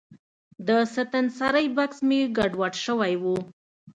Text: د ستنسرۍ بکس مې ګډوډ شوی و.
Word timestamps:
د 0.67 0.69
ستنسرۍ 0.93 1.65
بکس 1.77 1.97
مې 2.07 2.19
ګډوډ 2.37 2.73
شوی 2.85 3.13
و. 3.21 3.23